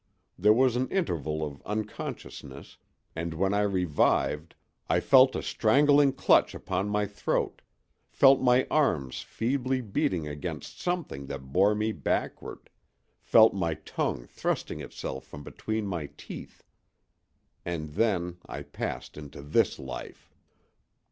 There 0.35 0.51
was 0.51 0.75
an 0.75 0.87
interval 0.87 1.45
of 1.45 1.61
unconsciousness, 1.63 2.79
and 3.15 3.35
when 3.35 3.53
I 3.53 3.59
revived 3.61 4.55
I 4.89 4.99
felt 4.99 5.35
a 5.35 5.43
strangling 5.43 6.11
clutch 6.13 6.55
upon 6.55 6.89
my 6.89 7.05
throat—felt 7.05 8.41
my 8.41 8.65
arms 8.71 9.21
feebly 9.21 9.79
beating 9.79 10.27
against 10.27 10.81
something 10.81 11.27
that 11.27 11.53
bore 11.53 11.75
me 11.75 11.91
backward—felt 11.91 13.53
my 13.53 13.75
tongue 13.75 14.25
thrusting 14.25 14.79
itself 14.81 15.23
from 15.25 15.43
between 15.43 15.85
my 15.85 16.09
teeth! 16.17 16.63
And 17.63 17.89
then 17.93 18.37
I 18.47 18.63
passed 18.63 19.17
into 19.17 19.43
this 19.43 19.77
life. 19.77 20.33